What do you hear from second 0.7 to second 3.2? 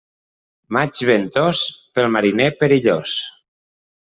Maig ventós, pel mariner perillós.